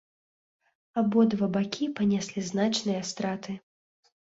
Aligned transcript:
Абодва 1.01 1.47
бакі 1.59 1.85
панеслі 2.01 2.47
значныя 2.51 3.01
страты. 3.13 3.59